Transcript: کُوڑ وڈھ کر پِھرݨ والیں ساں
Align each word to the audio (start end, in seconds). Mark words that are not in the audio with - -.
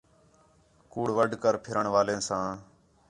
کُوڑ 0.91 1.07
وڈھ 1.17 1.35
کر 1.43 1.53
پِھرݨ 1.63 1.85
والیں 1.93 2.21
ساں 2.27 2.47